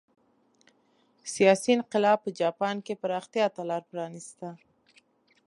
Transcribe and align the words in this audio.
سیاسي 1.33 1.69
انقلاب 1.77 2.17
په 2.25 2.29
جاپان 2.41 2.75
کې 2.85 2.99
پراختیا 3.01 3.45
ته 3.55 3.61
لار 3.69 3.83
پرانېسته. 3.89 4.47